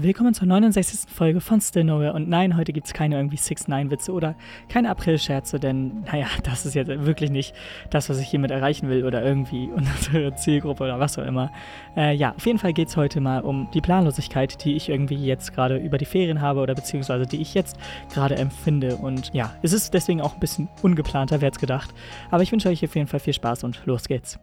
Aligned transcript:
Willkommen 0.00 0.32
zur 0.32 0.46
69. 0.46 1.12
Folge 1.12 1.40
von 1.40 1.60
Still 1.60 1.82
Nowhere. 1.82 2.12
Und 2.12 2.28
nein, 2.28 2.56
heute 2.56 2.72
gibt 2.72 2.86
es 2.86 2.92
keine 2.92 3.16
irgendwie 3.16 3.36
6-9-Witze 3.36 4.12
oder 4.12 4.36
keine 4.68 4.90
April-Scherze, 4.90 5.58
denn, 5.58 6.02
naja, 6.02 6.28
das 6.44 6.64
ist 6.64 6.74
jetzt 6.74 7.04
wirklich 7.04 7.30
nicht 7.30 7.52
das, 7.90 8.08
was 8.08 8.20
ich 8.20 8.28
hiermit 8.28 8.52
erreichen 8.52 8.88
will 8.88 9.04
oder 9.04 9.24
irgendwie 9.24 9.68
unsere 9.74 10.36
Zielgruppe 10.36 10.84
oder 10.84 11.00
was 11.00 11.18
auch 11.18 11.24
immer. 11.24 11.50
Äh, 11.96 12.14
ja, 12.14 12.32
auf 12.36 12.46
jeden 12.46 12.60
Fall 12.60 12.74
geht 12.74 12.86
es 12.86 12.96
heute 12.96 13.20
mal 13.20 13.40
um 13.40 13.68
die 13.74 13.80
Planlosigkeit, 13.80 14.64
die 14.64 14.76
ich 14.76 14.88
irgendwie 14.88 15.16
jetzt 15.16 15.52
gerade 15.52 15.78
über 15.78 15.98
die 15.98 16.04
Ferien 16.04 16.40
habe 16.40 16.60
oder 16.60 16.76
beziehungsweise 16.76 17.26
die 17.26 17.42
ich 17.42 17.54
jetzt 17.54 17.76
gerade 18.14 18.36
empfinde. 18.36 18.94
Und 18.94 19.34
ja, 19.34 19.56
es 19.62 19.72
ist 19.72 19.94
deswegen 19.94 20.20
auch 20.20 20.34
ein 20.34 20.40
bisschen 20.40 20.68
ungeplanter, 20.80 21.40
wer 21.40 21.50
es 21.50 21.58
gedacht. 21.58 21.92
Aber 22.30 22.44
ich 22.44 22.52
wünsche 22.52 22.68
euch 22.68 22.84
auf 22.84 22.94
jeden 22.94 23.08
Fall 23.08 23.18
viel 23.18 23.34
Spaß 23.34 23.64
und 23.64 23.84
los 23.84 24.06
geht's. 24.06 24.38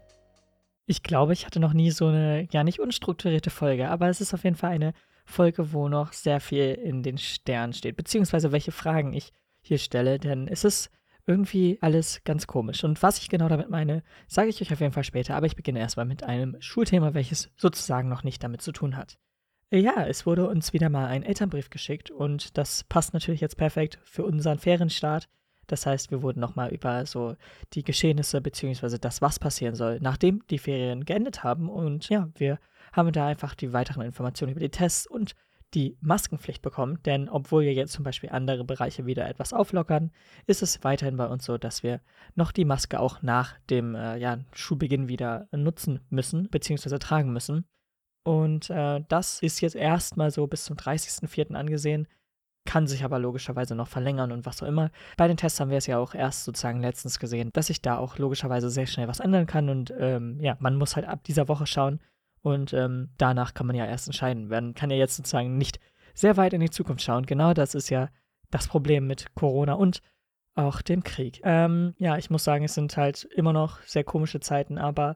Ich 0.85 1.01
glaube, 1.01 1.31
ich 1.31 1.45
hatte 1.45 1.61
noch 1.61 1.71
nie 1.71 1.91
so 1.91 2.07
eine, 2.07 2.45
ja, 2.51 2.65
nicht 2.65 2.81
unstrukturierte 2.81 3.51
Folge, 3.51 3.89
aber 3.89 4.09
es 4.09 4.19
ist 4.19 4.33
auf 4.33 4.43
jeden 4.43 4.57
Fall 4.57 4.71
eine 4.71 4.93
Folge, 5.26 5.73
wo 5.73 5.89
noch 5.89 6.14
sehr 6.14 6.39
viel 6.39 6.73
in 6.73 7.04
den 7.04 7.18
Sternen 7.18 7.74
steht, 7.74 7.96
beziehungsweise 7.96 8.52
welche 8.52 8.71
Fragen 8.71 9.14
ich 9.14 9.32
hier 9.61 9.78
stelle, 9.78 10.20
denn 10.20 10.47
es 10.47 10.64
ist 10.64 10.92
irgendwie 11.28 11.79
alles 11.82 12.24
ganz 12.24 12.46
komisch. 12.47 12.83
Und 12.83 13.02
was 13.02 13.18
ich 13.18 13.30
genau 13.30 13.50
damit 13.50 13.69
meine, 13.69 14.04
sage 14.28 14.50
ich 14.50 14.61
euch 14.61 14.71
auf 14.71 14.80
jeden 14.80 14.93
Fall 14.93 15.04
später, 15.04 15.36
aber 15.36 15.47
ich 15.47 15.56
beginne 15.56 15.80
erstmal 15.80 16.06
mit 16.06 16.24
einem 16.24 16.56
Schulthema, 16.60 17.14
welches 17.14 17.50
sozusagen 17.57 18.10
noch 18.10 18.24
nicht 18.24 18.43
damit 18.43 18.61
zu 18.61 18.71
tun 18.71 18.96
hat. 18.96 19.18
Ja, 19.71 20.06
es 20.06 20.25
wurde 20.28 20.47
uns 20.47 20.74
wieder 20.74 20.89
mal 20.89 21.07
ein 21.07 21.24
Elternbrief 21.24 21.71
geschickt 21.71 22.11
und 22.11 22.57
das 22.57 22.83
passt 22.83 23.14
natürlich 23.14 23.42
jetzt 23.42 23.57
perfekt 23.57 24.00
für 24.04 24.24
unseren 24.24 24.60
Ferienstart. 24.60 25.28
Das 25.68 25.86
heißt, 25.86 26.11
wir 26.11 26.21
wurden 26.21 26.39
nochmal 26.39 26.74
über 26.74 27.05
so 27.05 27.36
die 27.74 27.83
Geschehnisse 27.83 28.42
beziehungsweise 28.42 29.00
das, 29.00 29.21
was 29.21 29.39
passieren 29.39 29.75
soll, 29.75 30.00
nachdem 30.01 30.46
die 30.50 30.60
Ferien 30.60 31.05
geendet 31.05 31.43
haben. 31.43 31.69
Und 31.69 32.09
ja, 32.09 32.30
wir 32.36 32.59
haben 32.94 33.11
da 33.11 33.28
einfach 33.28 33.55
die 33.55 33.73
weiteren 33.73 34.03
Informationen 34.03 34.52
über 34.52 34.61
die 34.61 34.69
Tests 34.69 35.08
und 35.08 35.36
die 35.73 35.97
Maskenpflicht 36.00 36.61
bekommen, 36.61 37.00
denn 37.03 37.28
obwohl 37.28 37.64
wir 37.64 37.73
jetzt 37.73 37.91
zum 37.91 38.03
Beispiel 38.03 38.30
andere 38.30 38.64
Bereiche 38.64 39.05
wieder 39.05 39.27
etwas 39.27 39.52
auflockern, 39.52 40.11
ist 40.47 40.61
es 40.63 40.83
weiterhin 40.83 41.17
bei 41.17 41.27
uns 41.27 41.43
so, 41.43 41.58
dass 41.58 41.83
wir 41.83 42.02
noch 42.36 42.52
die 42.52 42.66
Maske 42.66 42.99
auch 42.99 43.21
nach 43.21 43.59
dem 43.69 43.93
äh, 43.93 44.17
ja, 44.17 44.39
Schulbeginn 44.53 45.09
wieder 45.09 45.47
nutzen 45.52 45.99
müssen, 46.09 46.49
beziehungsweise 46.49 46.97
tragen 46.97 47.33
müssen. 47.33 47.66
Und 48.23 48.69
äh, 48.69 49.03
das 49.08 49.41
ist 49.41 49.61
jetzt 49.61 49.75
erstmal 49.75 50.31
so 50.31 50.47
bis 50.47 50.63
zum 50.63 50.77
30.04. 50.77 51.53
angesehen, 51.53 52.08
kann 52.75 52.87
sich 52.87 53.05
aber 53.05 53.19
logischerweise 53.19 53.73
noch 53.73 53.87
verlängern 53.87 54.33
und 54.33 54.45
was 54.45 54.61
auch 54.61 54.67
immer. 54.67 54.91
Bei 55.15 55.29
den 55.29 55.37
Tests 55.37 55.61
haben 55.61 55.69
wir 55.69 55.77
es 55.77 55.87
ja 55.87 55.97
auch 55.97 56.13
erst 56.13 56.43
sozusagen 56.43 56.81
letztens 56.81 57.19
gesehen, 57.19 57.49
dass 57.53 57.67
sich 57.67 57.81
da 57.81 57.97
auch 57.97 58.17
logischerweise 58.17 58.69
sehr 58.69 58.85
schnell 58.85 59.07
was 59.07 59.21
ändern 59.21 59.45
kann 59.45 59.69
und 59.69 59.93
ähm, 59.97 60.39
ja, 60.41 60.57
man 60.59 60.75
muss 60.75 60.97
halt 60.97 61.07
ab 61.07 61.23
dieser 61.23 61.47
Woche 61.47 61.67
schauen, 61.67 61.99
und 62.45 62.73
ähm, 62.73 63.09
danach 63.17 63.55
kann 63.55 63.65
man 63.65 63.75
ja 63.75 63.87
erst 63.87 64.07
entscheiden. 64.07 64.49
Man 64.49 64.75
kann 64.75 64.91
ja 64.91 64.97
jetzt 64.97 65.15
sozusagen 65.15 65.57
nicht 65.57 65.79
sehr 66.13 66.37
weit 66.37 66.53
in 66.53 66.61
die 66.61 66.69
Zukunft 66.69 67.01
schauen. 67.01 67.25
Genau 67.25 67.55
das 67.55 67.73
ist 67.73 67.89
ja 67.89 68.09
das 68.51 68.67
Problem 68.67 69.07
mit 69.07 69.33
Corona 69.33 69.73
und 69.73 70.03
auch 70.53 70.83
dem 70.83 71.03
Krieg. 71.03 71.41
Ähm, 71.43 71.95
ja, 71.97 72.17
ich 72.17 72.29
muss 72.29 72.43
sagen, 72.43 72.63
es 72.63 72.75
sind 72.75 72.97
halt 72.97 73.23
immer 73.35 73.51
noch 73.51 73.81
sehr 73.81 74.03
komische 74.03 74.41
Zeiten, 74.41 74.77
aber 74.77 75.15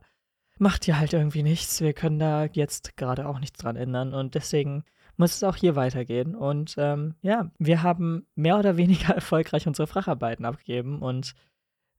macht 0.57 0.87
ja 0.87 0.97
halt 0.97 1.13
irgendwie 1.13 1.43
nichts. 1.43 1.81
Wir 1.81 1.93
können 1.93 2.17
da 2.17 2.45
jetzt 2.45 2.97
gerade 2.97 3.27
auch 3.27 3.39
nichts 3.39 3.59
dran 3.59 3.75
ändern 3.75 4.15
und 4.15 4.33
deswegen 4.33 4.83
muss 5.19 5.35
es 5.35 5.43
auch 5.43 5.55
hier 5.55 5.75
weitergehen. 5.75 6.33
Und 6.33 6.75
ähm, 6.77 7.15
ja, 7.21 7.51
wir 7.59 7.83
haben 7.83 8.25
mehr 8.35 8.57
oder 8.57 8.77
weniger 8.77 9.13
erfolgreich 9.15 9.67
unsere 9.67 9.87
Facharbeiten 9.87 10.45
abgegeben 10.45 10.99
und 10.99 11.35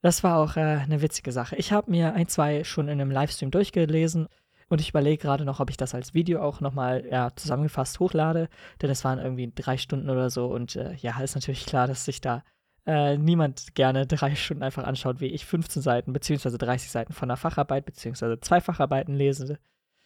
das 0.02 0.24
war 0.24 0.38
auch 0.38 0.56
äh, 0.56 0.60
eine 0.60 1.02
witzige 1.02 1.30
Sache. 1.30 1.56
Ich 1.56 1.72
habe 1.72 1.90
mir 1.90 2.14
ein, 2.14 2.26
zwei 2.26 2.64
schon 2.64 2.88
in 2.88 3.00
einem 3.00 3.10
Livestream 3.10 3.50
durchgelesen 3.50 4.28
und 4.70 4.80
ich 4.80 4.88
überlege 4.90 5.18
gerade 5.18 5.44
noch, 5.44 5.60
ob 5.60 5.68
ich 5.68 5.76
das 5.76 5.94
als 5.94 6.14
Video 6.14 6.40
auch 6.40 6.62
nochmal 6.62 7.04
ja, 7.10 7.30
zusammengefasst 7.36 8.00
hochlade, 8.00 8.48
denn 8.80 8.88
es 8.88 9.04
waren 9.04 9.18
irgendwie 9.18 9.52
drei 9.54 9.76
Stunden 9.76 10.08
oder 10.08 10.30
so. 10.30 10.46
Und 10.46 10.76
äh, 10.76 10.94
ja, 10.94 11.20
ist 11.20 11.34
natürlich 11.34 11.66
klar, 11.66 11.86
dass 11.86 12.06
sich 12.06 12.22
da 12.22 12.42
äh, 12.86 13.18
niemand 13.18 13.74
gerne 13.74 14.06
drei 14.06 14.34
Stunden 14.34 14.62
einfach 14.62 14.84
anschaut, 14.84 15.20
wie 15.20 15.26
ich 15.26 15.44
15 15.44 15.82
Seiten 15.82 16.14
beziehungsweise 16.14 16.56
30 16.56 16.90
Seiten 16.90 17.12
von 17.12 17.28
einer 17.28 17.36
Facharbeit 17.36 17.84
beziehungsweise 17.84 18.40
zwei 18.40 18.62
Facharbeiten 18.62 19.14
lese. 19.14 19.58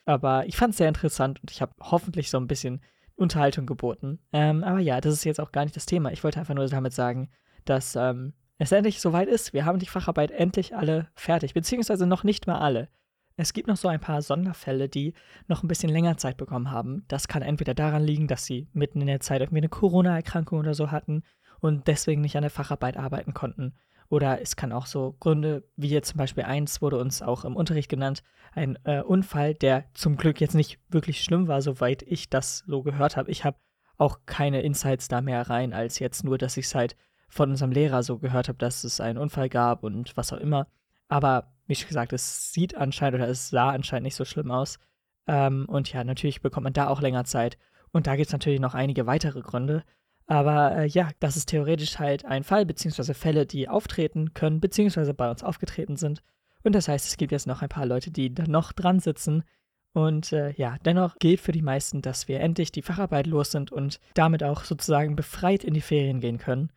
Aber 0.04 0.46
ich 0.46 0.56
fand 0.56 0.72
es 0.72 0.78
sehr 0.78 0.88
interessant 0.88 1.40
und 1.40 1.52
ich 1.52 1.62
habe 1.62 1.72
hoffentlich 1.80 2.30
so 2.30 2.38
ein 2.38 2.48
bisschen 2.48 2.80
Unterhaltung 3.16 3.66
geboten. 3.66 4.18
Ähm, 4.32 4.64
aber 4.64 4.80
ja, 4.80 5.00
das 5.00 5.14
ist 5.14 5.24
jetzt 5.24 5.40
auch 5.40 5.52
gar 5.52 5.64
nicht 5.64 5.76
das 5.76 5.86
Thema. 5.86 6.12
Ich 6.12 6.24
wollte 6.24 6.40
einfach 6.40 6.54
nur 6.54 6.66
damit 6.66 6.92
sagen, 6.92 7.30
dass 7.64 7.96
ähm, 7.96 8.34
es 8.58 8.72
endlich 8.72 9.00
soweit 9.00 9.28
ist. 9.28 9.52
Wir 9.52 9.64
haben 9.64 9.78
die 9.78 9.86
Facharbeit 9.86 10.30
endlich 10.30 10.76
alle 10.76 11.08
fertig, 11.14 11.54
beziehungsweise 11.54 12.06
noch 12.06 12.24
nicht 12.24 12.46
mal 12.46 12.58
alle. 12.58 12.88
Es 13.36 13.52
gibt 13.52 13.66
noch 13.66 13.76
so 13.76 13.88
ein 13.88 14.00
paar 14.00 14.22
Sonderfälle, 14.22 14.88
die 14.88 15.12
noch 15.48 15.62
ein 15.62 15.68
bisschen 15.68 15.90
länger 15.90 16.16
Zeit 16.16 16.36
bekommen 16.36 16.70
haben. 16.70 17.04
Das 17.08 17.26
kann 17.26 17.42
entweder 17.42 17.74
daran 17.74 18.04
liegen, 18.04 18.28
dass 18.28 18.44
sie 18.44 18.68
mitten 18.72 19.00
in 19.00 19.08
der 19.08 19.20
Zeit 19.20 19.40
irgendwie 19.40 19.58
eine 19.58 19.68
Corona-Erkrankung 19.68 20.60
oder 20.60 20.74
so 20.74 20.92
hatten 20.92 21.24
und 21.60 21.88
deswegen 21.88 22.20
nicht 22.20 22.36
an 22.36 22.42
der 22.42 22.50
Facharbeit 22.50 22.96
arbeiten 22.96 23.34
konnten. 23.34 23.74
Oder 24.08 24.40
es 24.40 24.56
kann 24.56 24.72
auch 24.72 24.86
so 24.86 25.16
Gründe, 25.20 25.64
wie 25.76 25.88
jetzt 25.88 26.10
zum 26.10 26.18
Beispiel 26.18 26.44
eins 26.44 26.82
wurde 26.82 26.98
uns 26.98 27.22
auch 27.22 27.44
im 27.44 27.56
Unterricht 27.56 27.88
genannt, 27.88 28.22
ein 28.52 28.78
äh, 28.84 29.00
Unfall, 29.00 29.54
der 29.54 29.86
zum 29.94 30.16
Glück 30.16 30.40
jetzt 30.40 30.54
nicht 30.54 30.78
wirklich 30.88 31.22
schlimm 31.22 31.48
war, 31.48 31.62
soweit 31.62 32.02
ich 32.02 32.30
das 32.30 32.58
so 32.66 32.82
gehört 32.82 33.16
habe. 33.16 33.30
Ich 33.30 33.44
habe 33.44 33.56
auch 33.96 34.20
keine 34.26 34.62
Insights 34.62 35.08
da 35.08 35.20
mehr 35.20 35.48
rein, 35.48 35.72
als 35.72 35.98
jetzt 35.98 36.24
nur, 36.24 36.38
dass 36.38 36.56
ich 36.56 36.66
es 36.66 36.74
halt 36.74 36.96
von 37.28 37.50
unserem 37.50 37.72
Lehrer 37.72 38.02
so 38.02 38.18
gehört 38.18 38.48
habe, 38.48 38.58
dass 38.58 38.84
es 38.84 39.00
einen 39.00 39.18
Unfall 39.18 39.48
gab 39.48 39.82
und 39.82 40.16
was 40.16 40.32
auch 40.32 40.38
immer. 40.38 40.68
Aber 41.08 41.52
wie 41.66 41.74
schon 41.74 41.88
gesagt, 41.88 42.12
es 42.12 42.52
sieht 42.52 42.76
anscheinend 42.76 43.16
oder 43.20 43.28
es 43.28 43.48
sah 43.48 43.70
anscheinend 43.70 44.04
nicht 44.04 44.14
so 44.14 44.24
schlimm 44.24 44.50
aus. 44.50 44.78
Ähm, 45.26 45.66
und 45.68 45.92
ja, 45.92 46.04
natürlich 46.04 46.42
bekommt 46.42 46.64
man 46.64 46.72
da 46.72 46.88
auch 46.88 47.00
länger 47.00 47.24
Zeit. 47.24 47.58
Und 47.90 48.06
da 48.06 48.16
gibt 48.16 48.26
es 48.26 48.32
natürlich 48.32 48.60
noch 48.60 48.74
einige 48.74 49.06
weitere 49.06 49.40
Gründe. 49.40 49.84
Aber 50.26 50.76
äh, 50.76 50.86
ja, 50.86 51.10
das 51.20 51.36
ist 51.36 51.46
theoretisch 51.46 51.98
halt 51.98 52.24
ein 52.24 52.44
Fall, 52.44 52.64
beziehungsweise 52.64 53.14
Fälle, 53.14 53.46
die 53.46 53.68
auftreten 53.68 54.32
können, 54.34 54.60
beziehungsweise 54.60 55.14
bei 55.14 55.30
uns 55.30 55.42
aufgetreten 55.42 55.96
sind. 55.96 56.22
Und 56.62 56.74
das 56.74 56.88
heißt, 56.88 57.06
es 57.06 57.16
gibt 57.16 57.32
jetzt 57.32 57.46
noch 57.46 57.60
ein 57.60 57.68
paar 57.68 57.86
Leute, 57.86 58.10
die 58.10 58.34
da 58.34 58.44
noch 58.46 58.72
dran 58.72 59.00
sitzen. 59.00 59.44
Und 59.92 60.32
äh, 60.32 60.52
ja, 60.52 60.76
dennoch 60.84 61.18
gilt 61.18 61.40
für 61.40 61.52
die 61.52 61.62
meisten, 61.62 62.02
dass 62.02 62.26
wir 62.26 62.40
endlich 62.40 62.72
die 62.72 62.82
Facharbeit 62.82 63.26
los 63.26 63.50
sind 63.50 63.70
und 63.70 64.00
damit 64.14 64.42
auch 64.42 64.64
sozusagen 64.64 65.14
befreit 65.14 65.62
in 65.62 65.74
die 65.74 65.82
Ferien 65.82 66.20
gehen 66.20 66.38
können. 66.38 66.70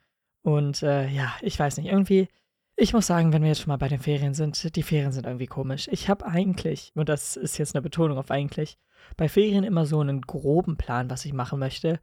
Und 0.44 0.84
äh, 0.84 1.08
ja, 1.08 1.34
ich 1.42 1.58
weiß 1.58 1.78
nicht, 1.78 1.88
irgendwie 1.88 2.28
ich 2.80 2.94
muss 2.94 3.08
sagen, 3.08 3.34
wenn 3.34 3.42
wir 3.42 3.50
jetzt 3.50 3.62
schon 3.62 3.70
mal 3.70 3.78
bei 3.78 3.88
den 3.88 4.00
Ferien 4.00 4.36
sind, 4.36 4.76
die 4.76 4.84
Ferien 4.84 5.12
sind 5.12 5.26
irgendwie 5.26 5.48
komisch. 5.48 5.90
Ich 5.92 6.10
habe 6.10 6.28
eigentlich, 6.28 6.92
und 6.94 7.10
das 7.10 7.36
ist 7.36 7.58
jetzt 7.58 7.76
eine 7.76 7.82
Betonung 7.82 8.20
auf 8.20 8.30
eigentlich, 8.30 8.78
bei 9.18 9.28
Ferien 9.28 9.64
immer 9.64 9.88
so 9.88 10.00
einen 10.00 10.22
groben 10.22 10.78
Plan, 10.78 11.10
was 11.10 11.26
ich 11.26 11.34
machen 11.34 11.58
möchte. 11.58 12.00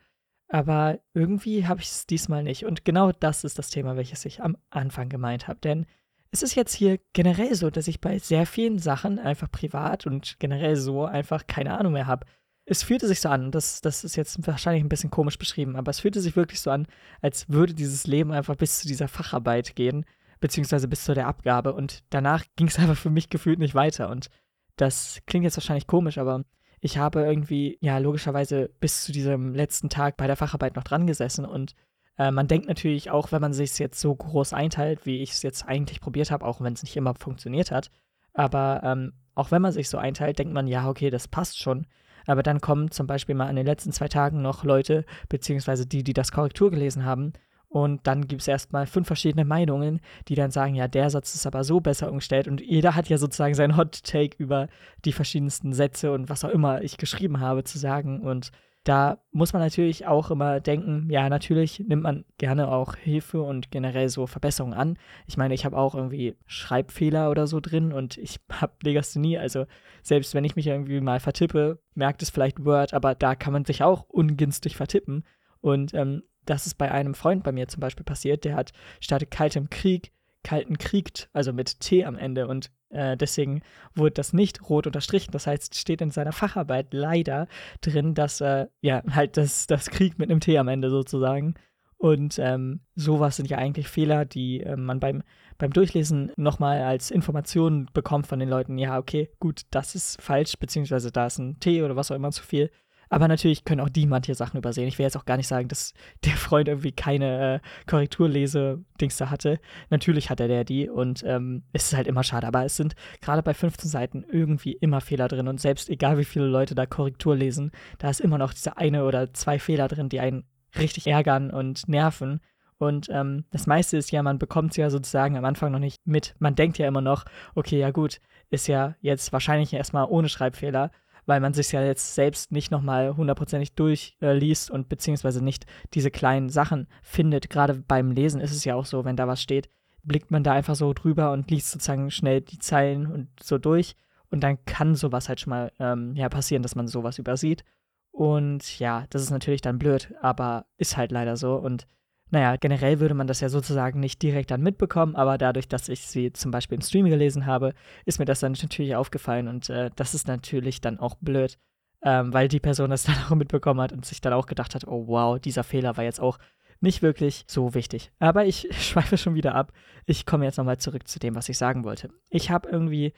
Aber 0.49 1.01
irgendwie 1.15 1.67
habe 1.67 1.81
ich 1.81 1.89
es 1.89 2.07
diesmal 2.07 2.43
nicht. 2.43 2.65
Und 2.65 2.85
genau 2.85 3.13
das 3.13 3.45
ist 3.45 3.59
das 3.59 3.71
Thema, 3.71 3.97
welches 3.97 4.25
ich 4.25 4.43
am 4.43 4.57
Anfang 4.71 5.09
gemeint 5.09 5.49
habe. 5.49 5.59
Denn 5.61 5.87
es 6.31 6.43
ist 6.43 6.55
jetzt 6.55 6.75
hier 6.75 6.99
generell 7.13 7.55
so, 7.55 7.71
dass 7.71 7.89
ich 7.89 8.01
bei 8.01 8.19
sehr 8.19 8.47
vielen 8.47 8.79
Sachen 8.79 9.19
einfach 9.19 9.51
privat 9.51 10.07
und 10.07 10.39
generell 10.41 10.77
so 10.77 11.05
einfach 11.05 11.47
keine 11.47 11.79
Ahnung 11.79 11.93
mehr 11.93 12.07
habe. 12.07 12.27
Es 12.67 12.83
fühlte 12.83 13.07
sich 13.07 13.21
so 13.21 13.29
an, 13.29 13.51
das, 13.51 13.81
das 13.83 14.05
ist 14.05 14.17
jetzt 14.17 14.47
wahrscheinlich 14.47 14.83
ein 14.83 14.89
bisschen 14.89 15.11
komisch 15.11 15.39
beschrieben, 15.39 15.77
aber 15.77 15.91
es 15.91 16.01
fühlte 16.01 16.21
sich 16.21 16.35
wirklich 16.35 16.61
so 16.61 16.71
an, 16.71 16.87
als 17.21 17.49
würde 17.51 17.75
dieses 17.75 18.07
Leben 18.07 18.33
einfach 18.33 18.57
bis 18.57 18.81
zu 18.81 18.89
dieser 18.89 19.07
Facharbeit 19.07 19.77
gehen 19.77 20.07
beziehungsweise 20.41 20.89
bis 20.89 21.05
zu 21.05 21.15
der 21.15 21.27
Abgabe. 21.27 21.73
Und 21.73 22.05
danach 22.11 22.45
ging 22.57 22.67
es 22.67 22.79
einfach 22.81 22.99
für 22.99 23.11
mich 23.11 23.31
gefühlt 23.31 23.59
nicht 23.59 23.75
weiter. 23.75 24.11
Und 24.11 24.29
das 24.77 25.23
klingt 25.27 25.45
jetzt 25.45 25.57
wahrscheinlich 25.57 25.87
komisch, 25.87 26.19
aber 26.19 26.45
ich 26.85 26.99
habe 26.99 27.23
irgendwie, 27.23 27.79
ja, 27.81 27.97
logischerweise 27.97 28.69
bis 28.79 29.05
zu 29.05 29.11
diesem 29.11 29.55
letzten 29.55 29.89
Tag 29.89 30.19
bei 30.19 30.27
der 30.27 30.37
Facharbeit 30.37 30.77
noch 30.77 30.85
dran 30.85 31.07
gesessen. 31.07 31.47
Und 31.47 31.75
äh, 32.19 32.31
man 32.31 32.47
denkt 32.47 32.69
natürlich 32.69 33.11
auch, 33.11 33.33
wenn 33.33 33.41
man 33.41 33.55
sich 33.55 33.79
jetzt 33.79 33.99
so 33.99 34.15
groß 34.15 34.53
einteilt, 34.53 35.07
wie 35.07 35.23
ich 35.23 35.31
es 35.31 35.43
jetzt 35.43 35.67
eigentlich 35.67 36.03
probiert 36.03 36.31
habe, 36.31 36.45
auch 36.45 36.61
wenn 36.61 36.75
es 36.75 36.83
nicht 36.83 36.95
immer 36.95 37.15
funktioniert 37.15 37.71
hat. 37.71 37.91
Aber 38.35 38.83
ähm, 38.85 39.15
auch 39.35 39.51
wenn 39.51 39.63
man 39.63 39.73
sich 39.73 39.89
so 39.89 39.97
einteilt, 39.97 40.39
denkt 40.39 40.53
man, 40.53 40.67
ja, 40.67 40.87
okay, 40.87 41.09
das 41.09 41.27
passt 41.27 41.59
schon. 41.59 41.87
Aber 42.27 42.43
dann 42.43 42.61
kommen 42.61 42.91
zum 42.91 43.07
Beispiel 43.07 43.35
mal 43.35 43.49
an 43.49 43.57
den 43.57 43.65
letzten 43.65 43.93
zwei 43.93 44.09
Tagen 44.09 44.43
noch 44.43 44.63
Leute, 44.63 45.07
beziehungsweise 45.31 45.87
die, 45.87 46.05
die 46.05 46.13
das 46.13 46.33
Korrektur 46.33 46.71
gelesen 46.71 47.07
haben 47.07 47.33
und 47.75 48.07
dann 48.07 48.29
gibt 48.29 48.41
es 48.41 48.47
erstmal 48.47 48.87
fünf 48.87 49.09
verschiedene 49.09 49.45
Meinungen, 49.45 49.99
die 50.29 50.37
dann 50.37 50.53
sagen, 50.53 50.77
ja, 50.77 50.87
der 50.87 51.11
Satz 51.11 51.35
ist 51.35 51.45
aber 51.45 51.65
so 51.65 51.81
besser 51.81 52.09
umgestellt. 52.09 52.47
Und 52.47 52.61
jeder 52.61 52.95
hat 52.95 53.09
ja 53.09 53.19
sozusagen 53.19 53.55
seinen 53.55 53.77
Hot 53.77 54.05
Take 54.05 54.37
über 54.39 54.69
die 55.05 55.11
verschiedensten 55.11 55.73
Sätze 55.73 56.13
und 56.13 56.29
was 56.29 56.45
auch 56.45 56.51
immer 56.51 56.83
ich 56.83 56.99
geschrieben 56.99 57.41
habe 57.41 57.65
zu 57.65 57.79
sagen. 57.79 58.21
Und 58.21 58.53
da 58.85 59.19
muss 59.33 59.53
man 59.53 59.61
natürlich 59.61 60.07
auch 60.07 60.31
immer 60.31 60.61
denken, 60.61 61.11
ja, 61.11 61.29
natürlich 61.29 61.81
nimmt 61.81 62.05
man 62.05 62.25
gerne 62.39 62.69
auch 62.69 62.95
Hilfe 62.95 63.43
und 63.43 63.73
generell 63.73 64.09
so 64.09 64.29
Verbesserungen 64.29 64.79
an. 64.79 64.97
Ich 65.27 65.37
meine, 65.37 65.55
ich 65.55 65.65
habe 65.65 65.77
auch 65.77 65.97
irgendwie 65.97 66.37
Schreibfehler 66.47 67.29
oder 67.29 67.49
so 67.49 67.59
drin 67.59 67.93
und 67.93 68.19
ich 68.19 68.39
habe 68.53 68.75
Legasthenie, 68.85 69.37
also 69.37 69.67
selbst 70.05 70.33
wenn 70.33 70.45
ich 70.45 70.55
mich 70.55 70.69
irgendwie 70.69 71.01
mal 71.01 71.19
vertippe, 71.19 71.81
merkt 71.97 72.23
es 72.23 72.31
vielleicht 72.31 72.65
Word, 72.65 72.95
aber 72.95 73.17
da 73.17 73.35
kann 73.35 73.53
man 73.53 73.65
sich 73.65 73.83
auch 73.83 74.05
ungünstig 74.09 74.77
vertippen. 74.77 75.25
Und 75.61 75.93
ähm, 75.95 76.23
das 76.47 76.67
ist 76.67 76.75
bei 76.75 76.91
einem 76.91 77.15
Freund 77.15 77.43
bei 77.43 77.53
mir 77.53 77.69
zum 77.69 77.81
Beispiel 77.81 78.05
passiert, 78.05 78.45
der 78.45 78.57
hat 78.57 78.73
statt 79.01 79.31
kaltem 79.31 79.71
Krieg 79.71 80.13
kalten 80.43 80.77
kriegt, 80.77 81.31
also 81.33 81.53
mit 81.53 81.81
T 81.81 82.05
am 82.05 82.17
Ende 82.17 82.47
und 82.49 82.71
Äh, 82.95 83.17
deswegen 83.17 83.63
wurde 83.97 84.13
das 84.13 84.33
nicht 84.33 84.71
rot 84.71 84.87
unterstrichen. 84.87 85.33
Das 85.33 85.49
heißt, 85.49 85.75
steht 85.75 86.01
in 86.01 86.13
seiner 86.13 86.31
Facharbeit 86.31 86.95
leider 86.95 87.49
drin, 87.81 88.15
dass 88.15 88.41
äh, 88.41 88.67
ja 88.83 89.03
halt 89.11 89.37
das, 89.37 89.67
das 89.67 89.91
Krieg 89.91 90.17
mit 90.17 90.31
einem 90.31 90.39
T 90.39 90.57
am 90.59 90.69
Ende 90.69 90.91
sozusagen. 90.91 91.55
Und 91.97 92.39
ähm, 92.39 92.83
sowas 92.95 93.35
sind 93.37 93.51
ja 93.51 93.59
eigentlich 93.59 93.89
Fehler, 93.89 94.25
die 94.25 94.61
äh, 94.61 94.77
man 94.77 95.01
beim, 95.01 95.25
beim 95.59 95.73
Durchlesen 95.73 96.31
nochmal 96.37 96.83
als 96.83 97.11
Information 97.11 97.89
bekommt 97.93 98.29
von 98.29 98.39
den 98.39 98.49
Leuten. 98.49 98.79
Ja, 98.79 98.97
okay, 98.99 99.29
gut, 99.41 99.63
das 99.73 99.97
ist 99.97 100.23
falsch, 100.23 100.57
beziehungsweise 100.61 101.11
da 101.11 101.27
ist 101.27 101.39
ein 101.39 101.59
T 101.59 101.83
oder 101.83 101.97
was 101.97 102.13
auch 102.13 102.17
immer 102.17 102.31
zu 102.31 102.45
viel. 102.45 102.71
Aber 103.15 103.29
natürlich 103.29 103.65
können 103.65 103.81
auch 103.81 103.91
die 103.91 104.07
manche 104.07 104.35
Sachen 104.35 104.59
übersehen. 104.59 104.89
Ich 104.89 104.99
will 104.99 105.05
jetzt 105.05 105.17
auch 105.17 105.25
gar 105.25 105.37
nicht 105.37 105.47
sagen, 105.47 105.69
dass 105.69 105.95
der 106.25 106.33
Freund 106.33 106.67
irgendwie 106.67 106.91
keine 106.91 107.63
äh, 107.63 107.89
Korrekturlese-Dings 107.89 109.19
da 109.19 109.31
hatte. 109.31 109.61
Natürlich 109.89 110.31
hat 110.31 110.41
er 110.41 110.49
der 110.49 110.65
die 110.65 110.89
und 110.89 111.23
ähm, 111.25 111.63
es 111.73 111.85
ist 111.85 111.97
halt 111.97 112.09
immer 112.09 112.25
schade. 112.25 112.45
Aber 112.45 112.65
es 112.65 112.75
sind 112.75 112.97
gerade 113.21 113.45
bei 113.45 113.55
15 113.55 113.89
Seiten 113.89 114.25
irgendwie 114.29 114.73
immer 114.73 115.01
Fehler 115.01 115.29
drin 115.29 115.47
und 115.47 115.61
selbst 115.61 115.91
egal 115.91 116.19
wie 116.19 116.25
viele 116.25 116.47
Leute 116.47 116.75
da 116.75 116.87
Korrektur 116.87 117.37
lesen, 117.37 117.71
da 117.99 118.11
ist 118.11 118.21
immer 118.21 118.37
noch 118.37 118.53
diese 118.53 118.79
eine 118.79 119.05
oder 119.05 119.33
zwei 119.33 119.61
Fehler 119.61 119.87
drin, 119.87 120.09
die 120.09 120.19
einen 120.19 120.43
richtig 120.77 121.07
ärgern 121.07 121.53
und 121.53 121.87
nerven. 121.87 122.41
Und 122.79 123.07
ähm, 123.13 123.45
das 123.53 123.69
meiste 123.69 123.97
ist 123.97 124.11
ja, 124.11 124.25
man 124.25 124.41
bekommt 124.41 124.73
es 124.73 124.77
ja 124.77 124.91
sozusagen 124.91 125.37
am 125.37 125.45
Anfang 125.45 125.71
noch 125.71 125.79
nicht 125.79 126.05
mit. 126.05 126.35
Man 126.41 126.57
denkt 126.57 126.79
ja 126.79 126.89
immer 126.89 127.01
noch, 127.01 127.27
okay, 127.55 127.79
ja 127.79 127.93
gut, 127.93 128.21
ist 128.51 128.67
ja 128.67 128.97
jetzt 129.01 129.33
wahrscheinlich 129.33 129.73
erstmal 129.73 130.07
ohne 130.07 130.29
Schreibfehler, 130.29 130.91
weil 131.27 131.41
man 131.41 131.55
sich 131.55 131.73
ja 131.73 131.83
jetzt 131.83 132.15
selbst 132.15 132.53
nicht 132.53 132.71
nochmal 132.71 133.17
hundertprozentig 133.17 133.75
durchliest 133.75 134.71
äh, 134.71 134.73
und 134.73 134.89
beziehungsweise 134.89 135.43
nicht 135.43 135.67
diese 135.95 136.11
kleinen 136.11 136.49
Sachen 136.49 136.87
findet. 137.03 137.51
Gerade 137.51 137.75
beim 137.75 138.11
Lesen 138.11 138.41
ist 138.41 138.53
es 138.53 138.65
ja 138.65 138.75
auch 138.75 138.87
so, 138.87 139.05
wenn 139.05 139.17
da 139.17 139.27
was 139.27 139.43
steht, 139.43 139.69
blickt 140.03 140.31
man 140.31 140.45
da 140.45 140.53
einfach 140.53 140.75
so 140.75 140.93
drüber 140.93 141.33
und 141.33 141.51
liest 141.51 141.71
sozusagen 141.71 142.11
schnell 142.11 142.41
die 142.41 142.59
Zeilen 142.59 143.07
und 143.07 143.29
so 143.43 143.59
durch. 143.59 143.97
Und 144.31 144.41
dann 144.41 144.65
kann 144.65 144.95
sowas 144.95 145.29
halt 145.29 145.41
schon 145.41 145.51
mal 145.51 145.73
ähm, 145.79 146.15
ja, 146.17 146.29
passieren, 146.29 146.63
dass 146.63 146.75
man 146.75 146.89
sowas 146.89 147.19
übersieht. 147.19 147.65
Und 148.11 148.79
ja, 148.79 149.07
das 149.11 149.23
ist 149.23 149.31
natürlich 149.31 149.61
dann 149.61 149.79
blöd, 149.79 150.15
aber 150.21 150.67
ist 150.77 150.97
halt 150.97 151.13
leider 151.13 151.37
so. 151.37 151.57
Und 151.57 151.87
naja, 152.31 152.57
generell 152.57 153.01
würde 153.01 153.15
man 153.15 153.27
das 153.27 153.41
ja 153.41 153.49
sozusagen 153.49 154.01
nicht 154.01 154.23
direkt 154.23 154.51
dann 154.51 154.63
mitbekommen, 154.63 155.15
aber 155.15 155.39
dadurch, 155.39 155.69
dass 155.69 155.89
ich 155.89 156.07
sie 156.07 156.33
zum 156.33 156.51
Beispiel 156.51 156.77
im 156.77 156.83
Stream 156.83 157.07
gelesen 157.07 157.47
habe, 157.47 157.75
ist 158.05 158.19
mir 158.19 158.25
das 158.25 158.41
dann 158.41 158.53
natürlich 158.61 158.97
aufgefallen 158.97 159.49
und 159.49 159.71
äh, 159.71 159.91
das 159.97 160.15
ist 160.15 160.27
natürlich 160.27 160.81
dann 160.81 160.99
auch 160.99 161.17
blöd, 161.21 161.59
ähm, 162.03 162.33
weil 162.33 162.49
die 162.49 162.61
Person 162.61 162.91
das 162.91 163.03
dann 163.05 163.17
auch 163.29 163.35
mitbekommen 163.35 163.81
hat 163.81 163.93
und 163.93 164.05
sich 164.05 164.21
dann 164.21 164.33
auch 164.33 164.47
gedacht 164.47 164.75
hat, 164.75 164.87
oh 164.87 165.07
wow, 165.07 165.39
dieser 165.39 165.65
Fehler 165.65 165.97
war 165.97 166.05
jetzt 166.05 166.21
auch 166.21 166.39
nicht 166.81 167.03
wirklich 167.03 167.45
so 167.47 167.75
wichtig. 167.75 168.11
Aber 168.19 168.45
ich 168.45 168.69
schweife 168.79 169.17
schon 169.17 169.35
wieder 169.35 169.55
ab. 169.55 169.73
Ich 170.07 170.27
komme 170.27 170.45
jetzt 170.45 170.59
nochmal 170.59 170.79
zurück 170.79 171.09
zu 171.09 171.19
dem, 171.19 171.35
was 171.35 171.49
ich 171.49 171.57
sagen 171.57 171.85
wollte. 171.85 172.11
Ich 172.31 172.51
habe 172.51 172.69
irgendwie 172.69 173.13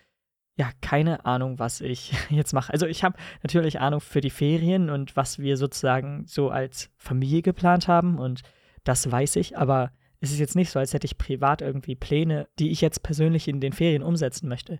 ja, 0.59 0.71
keine 0.81 1.27
Ahnung, 1.27 1.59
was 1.59 1.81
ich 1.81 2.13
jetzt 2.31 2.53
mache. 2.53 2.73
Also 2.73 2.87
ich 2.87 3.05
habe 3.05 3.19
natürlich 3.43 3.81
Ahnung 3.81 4.01
für 4.01 4.21
die 4.21 4.31
Ferien 4.31 4.91
und 4.91 5.15
was 5.17 5.39
wir 5.39 5.57
sozusagen 5.57 6.25
so 6.27 6.49
als 6.51 6.91
Familie 6.97 7.43
geplant 7.43 7.89
haben 7.89 8.19
und 8.19 8.43
das 8.87 9.11
weiß 9.11 9.37
ich, 9.37 9.59
aber 9.59 9.91
es 10.21 10.33
ist 10.33 10.39
jetzt 10.39 10.57
nicht 10.57 10.71
so, 10.71 10.79
als 10.79 10.95
hätte 10.95 11.07
ich 11.07 11.19
privat 11.19 11.61
irgendwie 11.61 11.95
Pläne, 11.95 12.49
die 12.59 12.71
ich 12.71 12.81
jetzt 12.81 13.03
persönlich 13.03 13.49
in 13.49 13.61
den 13.61 13.73
Ferien 13.73 14.03
umsetzen 14.03 14.49
möchte. 14.49 14.79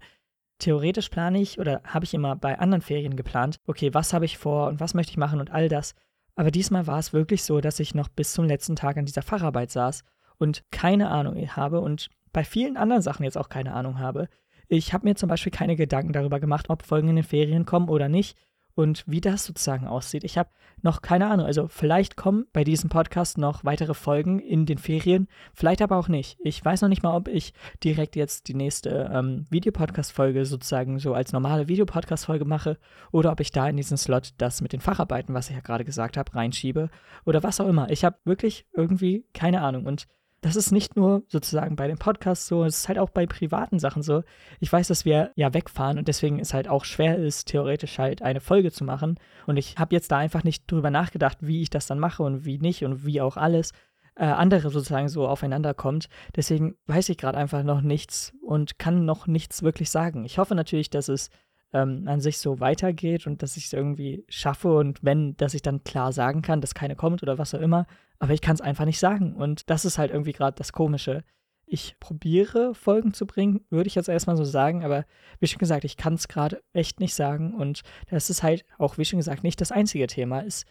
Theoretisch 0.59 1.11
plane 1.11 1.41
ich 1.41 1.59
oder 1.59 1.83
habe 1.85 2.05
ich 2.05 2.15
immer 2.15 2.37
bei 2.37 2.59
anderen 2.59 2.81
Ferien 2.81 3.17
geplant, 3.17 3.59
okay, 3.67 3.93
was 3.93 4.15
habe 4.15 4.25
ich 4.25 4.39
vor 4.39 4.69
und 4.69 4.81
was 4.81 4.95
möchte 4.95 5.11
ich 5.11 5.19
machen 5.19 5.41
und 5.41 5.51
all 5.51 5.69
das. 5.69 5.95
Aber 6.35 6.51
diesmal 6.51 6.87
war 6.87 6.99
es 6.99 7.13
wirklich 7.13 7.43
so, 7.43 7.61
dass 7.61 7.81
ich 7.81 7.95
noch 7.95 8.09
bis 8.09 8.33
zum 8.33 8.47
letzten 8.47 8.77
Tag 8.77 8.97
an 8.97 9.07
dieser 9.07 9.23
Facharbeit 9.23 9.71
saß 9.71 10.05
und 10.39 10.63
keine 10.71 11.11
Ahnung 11.11 11.37
habe 11.57 11.81
und 11.81 12.09
bei 12.33 12.45
vielen 12.45 12.77
anderen 12.77 13.03
Sachen 13.03 13.25
jetzt 13.25 13.39
auch 13.39 13.49
keine 13.49 13.75
Ahnung 13.75 13.99
habe. 13.99 14.29
Ich 14.69 14.93
habe 14.93 15.07
mir 15.07 15.15
zum 15.15 15.29
Beispiel 15.29 15.53
keine 15.53 15.77
Gedanken 15.77 16.13
darüber 16.13 16.41
gemacht, 16.41 16.71
ob 16.71 16.83
Folgen 16.83 17.09
in 17.09 17.17
den 17.17 17.25
Ferien 17.25 17.67
kommen 17.67 17.89
oder 17.89 18.09
nicht 18.09 18.37
und 18.77 19.05
wie 19.07 19.23
das 19.23 19.47
sozusagen 19.47 19.87
aussieht. 19.87 20.23
Ich 20.23 20.37
habe 20.37 20.51
noch 20.83 21.01
keine 21.01 21.29
Ahnung. 21.29 21.47
Also 21.47 21.67
vielleicht 21.67 22.15
kommen 22.17 22.47
bei 22.53 22.63
diesem 22.63 22.91
Podcast 22.91 23.39
noch 23.39 23.65
weitere 23.65 23.95
Folgen 23.95 24.39
in 24.39 24.67
den 24.67 24.77
Ferien, 24.77 25.29
vielleicht 25.55 25.81
aber 25.81 25.97
auch 25.97 26.09
nicht. 26.09 26.39
Ich 26.45 26.63
weiß 26.63 26.83
noch 26.83 26.91
nicht 26.91 27.03
mal, 27.03 27.17
ob 27.17 27.27
ich 27.27 27.55
direkt 27.83 28.17
jetzt 28.17 28.49
die 28.49 28.55
nächste 28.55 29.11
ähm, 29.13 29.47
Videopodcast-Folge 29.49 30.45
sozusagen 30.45 30.99
so 30.99 31.15
als 31.15 31.33
normale 31.33 31.69
Videopodcast-Folge 31.69 32.45
mache 32.45 32.79
oder 33.11 33.33
ob 33.33 33.41
ich 33.41 33.51
da 33.51 33.67
in 33.67 33.79
diesen 33.79 33.97
Slot 33.97 34.35
das 34.37 34.61
mit 34.61 34.75
den 34.75 34.81
Facharbeiten, 34.81 35.35
was 35.35 35.49
ich 35.49 35.57
ja 35.57 35.63
gerade 35.63 35.87
gesagt 35.87 36.19
habe, 36.19 36.35
reinschiebe 36.35 36.91
oder 37.25 37.43
was 37.43 37.61
auch 37.61 37.69
immer. 37.69 37.91
Ich 37.91 38.05
habe 38.05 38.19
wirklich 38.25 38.67
irgendwie 38.75 39.25
keine 39.33 39.63
Ahnung 39.63 39.87
und 39.87 40.07
das 40.47 40.55
ist 40.55 40.71
nicht 40.71 40.95
nur 40.95 41.25
sozusagen 41.27 41.75
bei 41.75 41.89
den 41.89 41.99
Podcasts 41.99 42.47
so, 42.47 42.63
es 42.63 42.79
ist 42.79 42.89
halt 42.89 43.01
auch 43.01 43.11
bei 43.11 43.27
privaten 43.27 43.81
Sachen 43.81 44.03
so. 44.03 44.23
Ich 44.61 44.73
weiß, 44.73 44.87
dass 44.87 45.05
wir 45.05 45.33
ja 45.35 45.53
wegfahren 45.53 45.99
und 45.99 46.07
deswegen 46.07 46.39
es 46.39 46.55
halt 46.55 46.69
auch 46.69 46.85
schwer 46.85 47.19
ist, 47.19 47.49
theoretisch 47.49 47.99
halt 47.99 48.23
eine 48.23 48.41
Folge 48.41 48.71
zu 48.71 48.85
machen. 48.85 49.19
Und 49.47 49.57
ich 49.57 49.77
habe 49.77 49.95
jetzt 49.95 50.13
da 50.13 50.19
einfach 50.19 50.45
nicht 50.45 50.71
drüber 50.71 50.91
nachgedacht, 50.91 51.39
wie 51.41 51.63
ich 51.63 51.71
das 51.71 51.89
dann 51.89 51.99
mache 51.99 52.23
und 52.23 52.45
wie 52.45 52.59
nicht 52.59 52.85
und 52.85 53.05
wie 53.05 53.21
auch 53.21 53.37
alles 53.37 53.73
äh, 54.15 54.25
andere 54.25 54.71
sozusagen 54.71 55.09
so 55.09 55.27
aufeinander 55.27 55.75
kommt. 55.75 56.09
Deswegen 56.37 56.77
weiß 56.87 57.09
ich 57.09 57.19
gerade 57.19 57.39
einfach 57.39 57.65
noch 57.65 57.81
nichts 57.81 58.33
und 58.41 58.79
kann 58.79 59.05
noch 59.05 59.27
nichts 59.27 59.65
wirklich 59.65 59.91
sagen. 59.91 60.25
Ich 60.25 60.39
hoffe 60.39 60.55
natürlich, 60.55 60.91
dass 60.91 61.09
es 61.09 61.31
ähm, 61.73 62.05
an 62.07 62.21
sich 62.21 62.39
so 62.39 62.61
weitergeht 62.61 63.27
und 63.27 63.43
dass 63.43 63.57
ich 63.57 63.67
es 63.67 63.73
irgendwie 63.73 64.25
schaffe 64.29 64.77
und 64.77 65.03
wenn, 65.03 65.37
dass 65.37 65.55
ich 65.55 65.63
dann 65.63 65.85
klar 65.85 66.13
sagen 66.13 66.43
kann, 66.43 66.61
dass 66.61 66.75
keine 66.75 66.97
kommt 66.97 67.23
oder 67.23 67.39
was 67.39 67.55
auch 67.55 67.61
immer. 67.61 67.87
Aber 68.19 68.33
ich 68.33 68.41
kann 68.41 68.55
es 68.55 68.61
einfach 68.61 68.85
nicht 68.85 68.99
sagen. 68.99 69.35
Und 69.35 69.69
das 69.69 69.85
ist 69.85 69.99
halt 69.99 70.11
irgendwie 70.11 70.33
gerade 70.33 70.57
das 70.57 70.73
Komische. 70.73 71.23
Ich 71.67 71.97
probiere 71.99 72.75
Folgen 72.75 73.13
zu 73.13 73.27
bringen, 73.27 73.67
würde 73.71 73.89
ich 73.89 73.97
jetzt 73.97 74.09
erstmal 74.09 74.37
so 74.37 74.45
sagen, 74.45 74.85
aber 74.85 75.05
wie 75.41 75.49
schon 75.49 75.59
gesagt, 75.59 75.85
ich 75.85 75.97
kann 75.97 76.15
es 76.15 76.29
gerade 76.29 76.63
echt 76.73 77.01
nicht 77.01 77.15
sagen. 77.15 77.55
Und 77.55 77.83
das 78.09 78.31
ist 78.31 78.43
halt 78.43 78.65
auch, 78.79 78.99
wie 78.99 79.05
schon 79.05 79.19
gesagt, 79.19 79.43
nicht 79.43 79.61
das 79.61 79.73
einzige 79.73 80.07
Thema. 80.07 80.43
Es 80.43 80.65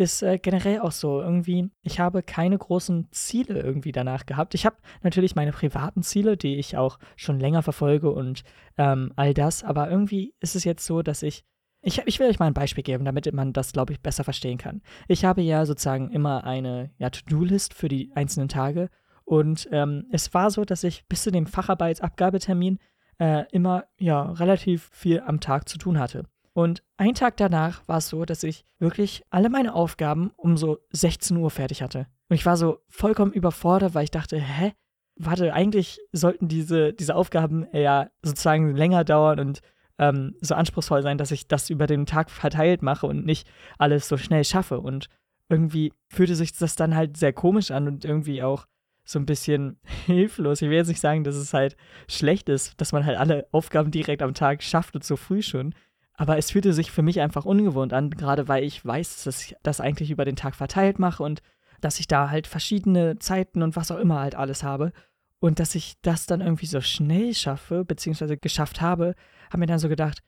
ist 0.00 0.22
äh, 0.22 0.38
generell 0.38 0.80
auch 0.80 0.92
so. 0.92 1.20
Irgendwie, 1.20 1.70
ich 1.82 2.00
habe 2.00 2.22
keine 2.22 2.58
großen 2.58 3.08
Ziele 3.10 3.60
irgendwie 3.60 3.92
danach 3.92 4.26
gehabt. 4.26 4.54
Ich 4.54 4.66
habe 4.66 4.76
natürlich 5.02 5.36
meine 5.36 5.52
privaten 5.52 6.02
Ziele, 6.02 6.36
die 6.36 6.56
ich 6.56 6.76
auch 6.76 6.98
schon 7.16 7.38
länger 7.38 7.62
verfolge 7.62 8.10
und 8.10 8.42
ähm, 8.78 9.12
all 9.16 9.34
das, 9.34 9.62
aber 9.62 9.90
irgendwie 9.90 10.34
ist 10.40 10.56
es 10.56 10.64
jetzt 10.64 10.84
so, 10.84 11.02
dass 11.02 11.22
ich. 11.22 11.44
Ich, 11.82 12.02
ich 12.04 12.20
will 12.20 12.28
euch 12.28 12.38
mal 12.38 12.46
ein 12.46 12.52
Beispiel 12.52 12.84
geben, 12.84 13.06
damit 13.06 13.32
man 13.32 13.54
das, 13.54 13.72
glaube 13.72 13.94
ich, 13.94 14.02
besser 14.02 14.22
verstehen 14.22 14.58
kann. 14.58 14.82
Ich 15.08 15.24
habe 15.24 15.40
ja 15.40 15.64
sozusagen 15.64 16.10
immer 16.10 16.44
eine 16.44 16.90
ja, 16.98 17.08
To-Do-List 17.08 17.72
für 17.72 17.88
die 17.88 18.12
einzelnen 18.14 18.50
Tage 18.50 18.90
und 19.24 19.66
ähm, 19.72 20.06
es 20.10 20.34
war 20.34 20.50
so, 20.50 20.66
dass 20.66 20.84
ich 20.84 21.06
bis 21.06 21.22
zu 21.22 21.30
dem 21.30 21.46
Facharbeitsabgabetermin 21.46 22.78
äh, 23.18 23.44
immer 23.52 23.84
ja 23.96 24.22
relativ 24.32 24.90
viel 24.92 25.20
am 25.20 25.40
Tag 25.40 25.68
zu 25.70 25.78
tun 25.78 25.98
hatte. 25.98 26.26
Und 26.52 26.82
einen 26.96 27.14
Tag 27.14 27.36
danach 27.36 27.86
war 27.86 27.98
es 27.98 28.08
so, 28.08 28.24
dass 28.24 28.42
ich 28.42 28.64
wirklich 28.78 29.22
alle 29.30 29.50
meine 29.50 29.74
Aufgaben 29.74 30.32
um 30.36 30.56
so 30.56 30.78
16 30.90 31.36
Uhr 31.36 31.50
fertig 31.50 31.82
hatte. 31.82 32.06
Und 32.28 32.34
ich 32.36 32.46
war 32.46 32.56
so 32.56 32.80
vollkommen 32.88 33.32
überfordert, 33.32 33.94
weil 33.94 34.04
ich 34.04 34.10
dachte, 34.10 34.38
hä? 34.38 34.72
Warte, 35.16 35.52
eigentlich 35.52 36.00
sollten 36.12 36.48
diese, 36.48 36.94
diese 36.94 37.14
Aufgaben 37.14 37.66
ja 37.72 38.08
sozusagen 38.22 38.74
länger 38.74 39.04
dauern 39.04 39.38
und 39.38 39.60
ähm, 39.98 40.34
so 40.40 40.54
anspruchsvoll 40.54 41.02
sein, 41.02 41.18
dass 41.18 41.30
ich 41.30 41.46
das 41.46 41.68
über 41.68 41.86
den 41.86 42.06
Tag 42.06 42.30
verteilt 42.30 42.80
mache 42.80 43.06
und 43.06 43.26
nicht 43.26 43.46
alles 43.76 44.08
so 44.08 44.16
schnell 44.16 44.44
schaffe. 44.44 44.80
Und 44.80 45.08
irgendwie 45.50 45.92
fühlte 46.08 46.34
sich 46.34 46.56
das 46.56 46.74
dann 46.74 46.96
halt 46.96 47.18
sehr 47.18 47.34
komisch 47.34 47.70
an 47.70 47.86
und 47.86 48.04
irgendwie 48.06 48.42
auch 48.42 48.66
so 49.04 49.18
ein 49.18 49.26
bisschen 49.26 49.78
hilflos. 50.06 50.62
Ich 50.62 50.70
will 50.70 50.76
jetzt 50.76 50.88
nicht 50.88 51.00
sagen, 51.00 51.22
dass 51.22 51.36
es 51.36 51.52
halt 51.52 51.76
schlecht 52.08 52.48
ist, 52.48 52.80
dass 52.80 52.92
man 52.92 53.04
halt 53.04 53.18
alle 53.18 53.46
Aufgaben 53.52 53.90
direkt 53.90 54.22
am 54.22 54.34
Tag 54.34 54.62
schafft 54.62 54.94
und 54.94 55.04
so 55.04 55.16
früh 55.16 55.42
schon. 55.42 55.74
Aber 56.20 56.36
es 56.36 56.50
fühlte 56.50 56.74
sich 56.74 56.90
für 56.90 57.00
mich 57.00 57.22
einfach 57.22 57.46
ungewohnt 57.46 57.94
an, 57.94 58.10
gerade 58.10 58.46
weil 58.46 58.62
ich 58.62 58.84
weiß, 58.84 59.24
dass 59.24 59.42
ich 59.42 59.56
das 59.62 59.80
eigentlich 59.80 60.10
über 60.10 60.26
den 60.26 60.36
Tag 60.36 60.54
verteilt 60.54 60.98
mache 60.98 61.22
und 61.22 61.40
dass 61.80 61.98
ich 61.98 62.08
da 62.08 62.28
halt 62.28 62.46
verschiedene 62.46 63.18
Zeiten 63.18 63.62
und 63.62 63.74
was 63.74 63.90
auch 63.90 63.98
immer 63.98 64.20
halt 64.20 64.34
alles 64.34 64.62
habe. 64.62 64.92
Und 65.38 65.60
dass 65.60 65.74
ich 65.74 65.94
das 66.02 66.26
dann 66.26 66.42
irgendwie 66.42 66.66
so 66.66 66.82
schnell 66.82 67.32
schaffe, 67.32 67.86
beziehungsweise 67.86 68.36
geschafft 68.36 68.82
habe, 68.82 69.14
habe 69.48 69.60
mir 69.60 69.66
dann 69.66 69.78
so 69.78 69.88
gedacht, 69.88 70.18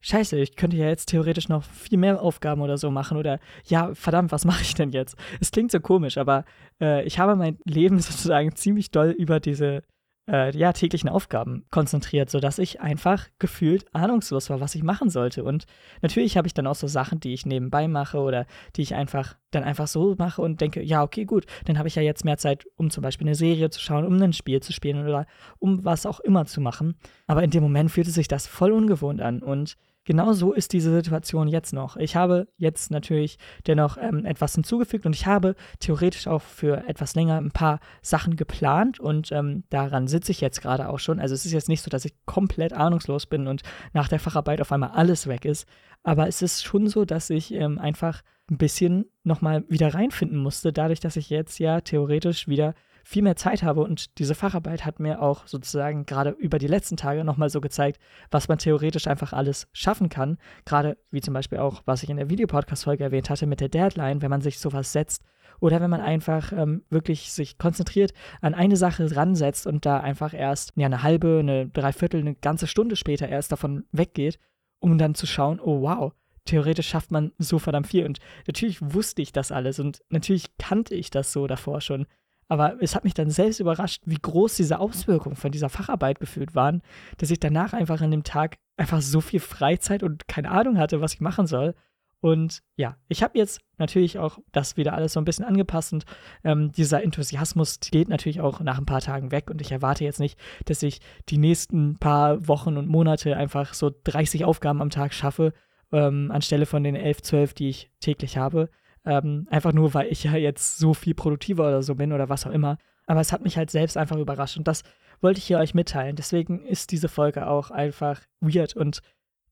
Scheiße, 0.00 0.38
ich 0.38 0.56
könnte 0.56 0.78
ja 0.78 0.88
jetzt 0.88 1.10
theoretisch 1.10 1.50
noch 1.50 1.64
viel 1.64 1.98
mehr 1.98 2.22
Aufgaben 2.22 2.62
oder 2.62 2.78
so 2.78 2.90
machen 2.90 3.18
oder 3.18 3.38
ja, 3.66 3.94
verdammt, 3.94 4.32
was 4.32 4.46
mache 4.46 4.62
ich 4.62 4.72
denn 4.72 4.90
jetzt? 4.90 5.18
Es 5.38 5.50
klingt 5.50 5.70
so 5.70 5.80
komisch, 5.80 6.16
aber 6.16 6.46
äh, 6.80 7.04
ich 7.04 7.18
habe 7.18 7.36
mein 7.36 7.58
Leben 7.66 7.98
sozusagen 8.00 8.56
ziemlich 8.56 8.90
doll 8.90 9.10
über 9.10 9.38
diese 9.38 9.82
äh, 10.28 10.56
ja, 10.56 10.72
täglichen 10.72 11.08
Aufgaben 11.08 11.64
konzentriert, 11.70 12.30
sodass 12.30 12.58
ich 12.58 12.80
einfach 12.80 13.26
gefühlt 13.38 13.84
ahnungslos 13.94 14.50
war, 14.50 14.60
was 14.60 14.74
ich 14.74 14.82
machen 14.82 15.10
sollte. 15.10 15.42
Und 15.42 15.64
natürlich 16.00 16.36
habe 16.36 16.46
ich 16.46 16.54
dann 16.54 16.66
auch 16.66 16.74
so 16.74 16.86
Sachen, 16.86 17.20
die 17.20 17.32
ich 17.32 17.46
nebenbei 17.46 17.88
mache 17.88 18.18
oder 18.18 18.46
die 18.76 18.82
ich 18.82 18.94
einfach 18.94 19.36
dann 19.50 19.64
einfach 19.64 19.88
so 19.88 20.14
mache 20.18 20.40
und 20.40 20.60
denke, 20.60 20.82
ja, 20.82 21.02
okay, 21.02 21.24
gut, 21.24 21.46
dann 21.64 21.78
habe 21.78 21.88
ich 21.88 21.96
ja 21.96 22.02
jetzt 22.02 22.24
mehr 22.24 22.38
Zeit, 22.38 22.64
um 22.76 22.90
zum 22.90 23.02
Beispiel 23.02 23.26
eine 23.26 23.34
Serie 23.34 23.70
zu 23.70 23.80
schauen, 23.80 24.06
um 24.06 24.20
ein 24.20 24.32
Spiel 24.32 24.60
zu 24.60 24.72
spielen 24.72 25.04
oder 25.04 25.26
um 25.58 25.84
was 25.84 26.06
auch 26.06 26.20
immer 26.20 26.46
zu 26.46 26.60
machen. 26.60 26.94
Aber 27.26 27.42
in 27.42 27.50
dem 27.50 27.62
Moment 27.62 27.90
fühlte 27.90 28.10
sich 28.10 28.28
das 28.28 28.46
voll 28.46 28.72
ungewohnt 28.72 29.20
an 29.20 29.42
und 29.42 29.76
genau 30.04 30.32
so 30.32 30.52
ist 30.52 30.72
diese 30.72 30.92
Situation 30.92 31.48
jetzt 31.48 31.72
noch. 31.72 31.96
Ich 31.96 32.16
habe 32.16 32.48
jetzt 32.56 32.90
natürlich 32.90 33.38
dennoch 33.66 33.96
ähm, 33.98 34.24
etwas 34.24 34.54
hinzugefügt 34.54 35.06
und 35.06 35.14
ich 35.14 35.26
habe 35.26 35.54
theoretisch 35.80 36.26
auch 36.26 36.42
für 36.42 36.88
etwas 36.88 37.14
länger 37.14 37.36
ein 37.36 37.50
paar 37.50 37.80
Sachen 38.02 38.36
geplant 38.36 39.00
und 39.00 39.32
ähm, 39.32 39.64
daran 39.70 40.08
sitze 40.08 40.32
ich 40.32 40.40
jetzt 40.40 40.60
gerade 40.60 40.88
auch 40.88 40.98
schon. 40.98 41.20
Also 41.20 41.34
es 41.34 41.44
ist 41.44 41.52
jetzt 41.52 41.68
nicht 41.68 41.82
so, 41.82 41.90
dass 41.90 42.04
ich 42.04 42.14
komplett 42.26 42.72
ahnungslos 42.72 43.26
bin 43.26 43.46
und 43.46 43.62
nach 43.92 44.08
der 44.08 44.20
Facharbeit 44.20 44.60
auf 44.60 44.72
einmal 44.72 44.90
alles 44.90 45.26
weg 45.26 45.44
ist, 45.44 45.66
aber 46.02 46.26
es 46.26 46.42
ist 46.42 46.64
schon 46.64 46.88
so, 46.88 47.04
dass 47.04 47.30
ich 47.30 47.52
ähm, 47.52 47.78
einfach 47.78 48.22
ein 48.50 48.58
bisschen 48.58 49.06
nochmal 49.22 49.64
wieder 49.68 49.94
reinfinden 49.94 50.38
musste, 50.38 50.72
dadurch, 50.72 51.00
dass 51.00 51.16
ich 51.16 51.30
jetzt 51.30 51.58
ja 51.58 51.80
theoretisch 51.80 52.48
wieder 52.48 52.74
viel 53.04 53.22
mehr 53.22 53.36
Zeit 53.36 53.62
habe 53.62 53.82
und 53.82 54.18
diese 54.18 54.34
Facharbeit 54.34 54.84
hat 54.84 55.00
mir 55.00 55.20
auch 55.22 55.46
sozusagen 55.46 56.06
gerade 56.06 56.30
über 56.30 56.58
die 56.58 56.66
letzten 56.66 56.96
Tage 56.96 57.24
nochmal 57.24 57.50
so 57.50 57.60
gezeigt, 57.60 58.00
was 58.30 58.48
man 58.48 58.58
theoretisch 58.58 59.06
einfach 59.06 59.32
alles 59.32 59.68
schaffen 59.72 60.08
kann. 60.08 60.38
Gerade 60.64 60.96
wie 61.10 61.20
zum 61.20 61.34
Beispiel 61.34 61.58
auch, 61.58 61.82
was 61.84 62.02
ich 62.02 62.10
in 62.10 62.16
der 62.16 62.30
Videopodcast-Folge 62.30 63.04
erwähnt 63.04 63.30
hatte 63.30 63.46
mit 63.46 63.60
der 63.60 63.68
Deadline, 63.68 64.22
wenn 64.22 64.30
man 64.30 64.42
sich 64.42 64.58
sowas 64.58 64.92
setzt 64.92 65.22
oder 65.60 65.80
wenn 65.80 65.90
man 65.90 66.00
einfach 66.00 66.52
ähm, 66.52 66.82
wirklich 66.90 67.32
sich 67.32 67.56
konzentriert 67.56 68.12
an 68.40 68.54
eine 68.54 68.76
Sache 68.76 69.14
ransetzt 69.14 69.66
und 69.66 69.86
da 69.86 70.00
einfach 70.00 70.34
erst 70.34 70.72
ja, 70.76 70.86
eine 70.86 71.02
halbe, 71.02 71.38
eine 71.38 71.68
Dreiviertel, 71.68 72.20
eine 72.20 72.34
ganze 72.34 72.66
Stunde 72.66 72.96
später 72.96 73.28
erst 73.28 73.52
davon 73.52 73.84
weggeht, 73.92 74.38
um 74.80 74.98
dann 74.98 75.14
zu 75.14 75.26
schauen, 75.26 75.60
oh 75.60 75.82
wow, 75.82 76.12
theoretisch 76.44 76.88
schafft 76.88 77.12
man 77.12 77.32
so 77.38 77.58
verdammt 77.58 77.86
viel. 77.86 78.04
Und 78.04 78.18
natürlich 78.46 78.82
wusste 78.82 79.22
ich 79.22 79.32
das 79.32 79.52
alles 79.52 79.78
und 79.78 80.02
natürlich 80.08 80.56
kannte 80.58 80.94
ich 80.94 81.10
das 81.10 81.32
so 81.32 81.46
davor 81.46 81.80
schon. 81.80 82.06
Aber 82.52 82.76
es 82.82 82.94
hat 82.94 83.04
mich 83.04 83.14
dann 83.14 83.30
selbst 83.30 83.60
überrascht, 83.60 84.02
wie 84.04 84.18
groß 84.20 84.56
diese 84.56 84.78
Auswirkungen 84.78 85.36
von 85.36 85.52
dieser 85.52 85.70
Facharbeit 85.70 86.20
gefühlt 86.20 86.54
waren, 86.54 86.82
dass 87.16 87.30
ich 87.30 87.40
danach 87.40 87.72
einfach 87.72 88.02
an 88.02 88.10
dem 88.10 88.24
Tag 88.24 88.58
einfach 88.76 89.00
so 89.00 89.22
viel 89.22 89.40
Freizeit 89.40 90.02
und 90.02 90.28
keine 90.28 90.50
Ahnung 90.50 90.76
hatte, 90.76 91.00
was 91.00 91.14
ich 91.14 91.22
machen 91.22 91.46
soll. 91.46 91.74
Und 92.20 92.60
ja, 92.76 92.98
ich 93.08 93.22
habe 93.22 93.38
jetzt 93.38 93.62
natürlich 93.78 94.18
auch 94.18 94.38
das 94.52 94.76
wieder 94.76 94.92
alles 94.92 95.14
so 95.14 95.20
ein 95.20 95.24
bisschen 95.24 95.46
angepasst 95.46 95.94
und 95.94 96.04
ähm, 96.44 96.72
dieser 96.72 97.02
Enthusiasmus 97.02 97.80
geht 97.80 98.10
natürlich 98.10 98.42
auch 98.42 98.60
nach 98.60 98.76
ein 98.76 98.84
paar 98.84 99.00
Tagen 99.00 99.32
weg 99.32 99.48
und 99.48 99.62
ich 99.62 99.72
erwarte 99.72 100.04
jetzt 100.04 100.20
nicht, 100.20 100.38
dass 100.66 100.82
ich 100.82 101.00
die 101.30 101.38
nächsten 101.38 101.96
paar 101.96 102.46
Wochen 102.48 102.76
und 102.76 102.86
Monate 102.86 103.34
einfach 103.34 103.72
so 103.72 103.90
30 104.04 104.44
Aufgaben 104.44 104.82
am 104.82 104.90
Tag 104.90 105.14
schaffe, 105.14 105.54
ähm, 105.90 106.30
anstelle 106.30 106.66
von 106.66 106.84
den 106.84 106.96
11, 106.96 107.22
12, 107.22 107.54
die 107.54 107.70
ich 107.70 107.90
täglich 108.00 108.36
habe. 108.36 108.68
Ähm, 109.04 109.46
einfach 109.50 109.72
nur, 109.72 109.94
weil 109.94 110.06
ich 110.12 110.24
ja 110.24 110.36
jetzt 110.36 110.78
so 110.78 110.94
viel 110.94 111.14
produktiver 111.14 111.66
oder 111.66 111.82
so 111.82 111.94
bin 111.94 112.12
oder 112.12 112.28
was 112.28 112.46
auch 112.46 112.52
immer. 112.52 112.78
Aber 113.06 113.20
es 113.20 113.32
hat 113.32 113.42
mich 113.42 113.56
halt 113.56 113.70
selbst 113.70 113.96
einfach 113.96 114.16
überrascht 114.16 114.56
und 114.56 114.68
das 114.68 114.82
wollte 115.20 115.38
ich 115.38 115.44
hier 115.44 115.58
euch 115.58 115.74
mitteilen. 115.74 116.16
Deswegen 116.16 116.64
ist 116.64 116.92
diese 116.92 117.08
Folge 117.08 117.46
auch 117.46 117.70
einfach 117.70 118.20
weird 118.40 118.76
und 118.76 119.00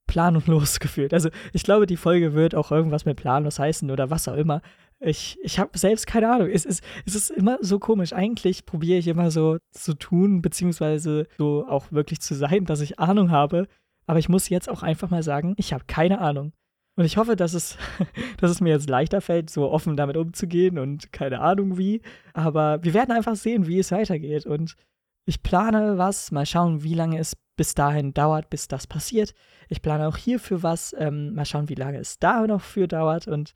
planlos 0.07 0.81
gefühlt. 0.81 1.15
Also 1.15 1.31
ich 1.53 1.63
glaube, 1.63 1.87
die 1.87 1.97
Folge 1.97 2.35
wird 2.35 2.55
auch 2.55 2.71
irgendwas 2.71 3.05
mit 3.05 3.17
planlos 3.17 3.59
heißen 3.59 3.91
oder 3.91 4.11
was 4.11 4.29
auch 4.29 4.35
immer. 4.37 4.61
Ich, 4.99 5.39
ich 5.43 5.59
habe 5.59 5.79
selbst 5.79 6.07
keine 6.07 6.31
Ahnung. 6.31 6.51
Es 6.51 6.67
ist, 6.67 6.85
es 7.07 7.15
ist 7.15 7.31
immer 7.31 7.59
so 7.63 7.79
komisch. 7.79 8.13
Eigentlich 8.13 8.67
probiere 8.67 8.99
ich 8.99 9.09
immer 9.09 9.31
so 9.31 9.59
zu 9.71 9.95
tun, 9.95 10.43
beziehungsweise 10.43 11.27
so 11.39 11.65
auch 11.67 11.91
wirklich 11.91 12.21
zu 12.21 12.35
sein, 12.35 12.67
dass 12.67 12.83
ich 12.83 12.99
Ahnung 12.99 13.31
habe. 13.31 13.67
Aber 14.07 14.19
ich 14.19 14.29
muss 14.29 14.49
jetzt 14.49 14.69
auch 14.69 14.83
einfach 14.83 15.09
mal 15.09 15.23
sagen, 15.23 15.55
ich 15.57 15.73
habe 15.73 15.85
keine 15.87 16.21
Ahnung. 16.21 16.53
Und 17.01 17.07
ich 17.07 17.17
hoffe, 17.17 17.35
dass 17.35 17.55
es, 17.55 17.79
dass 18.37 18.51
es 18.51 18.61
mir 18.61 18.69
jetzt 18.69 18.91
leichter 18.91 19.23
fällt, 19.23 19.49
so 19.49 19.71
offen 19.71 19.97
damit 19.97 20.19
umzugehen 20.19 20.79
und 20.79 21.15
keine 21.15 21.41
Ahnung 21.41 21.79
wie. 21.79 22.03
Aber 22.35 22.85
wir 22.85 22.93
werden 22.93 23.11
einfach 23.11 23.37
sehen, 23.37 23.67
wie 23.67 23.79
es 23.79 23.91
weitergeht. 23.91 24.45
Und 24.45 24.77
ich 25.25 25.43
plane 25.43 25.97
was, 25.97 26.31
mal 26.31 26.45
schauen, 26.45 26.83
wie 26.83 26.93
lange 26.93 27.19
es 27.19 27.39
bis 27.57 27.73
dahin 27.73 28.13
dauert, 28.13 28.51
bis 28.51 28.69
das 28.69 28.87
passiert. 28.87 29.33
Ich 29.71 29.81
plane 29.81 30.07
auch 30.07 30.19
hierfür 30.19 30.63
was, 30.63 30.95
ähm, 30.99 31.33
mal 31.33 31.47
schauen, 31.47 31.71
wie 31.71 31.75
lange 31.75 31.97
es 31.97 32.19
da 32.19 32.47
noch 32.47 32.61
für 32.61 32.87
dauert. 32.87 33.29
Und 33.29 33.55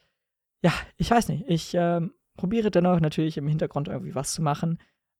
ja, 0.62 0.72
ich 0.96 1.10
weiß 1.10 1.28
nicht. 1.28 1.44
Ich 1.46 1.74
ähm, 1.74 2.14
probiere 2.38 2.70
dennoch 2.70 2.98
natürlich 2.98 3.36
im 3.36 3.46
Hintergrund 3.46 3.88
irgendwie 3.88 4.14
was 4.14 4.32
zu 4.32 4.40
machen. 4.40 4.78